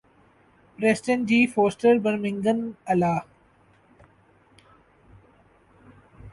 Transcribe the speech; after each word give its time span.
Preston 0.79 1.25
G 1.25 1.45
Foster 1.47 1.97
Birmingham 1.97 2.59
الا 2.85 3.13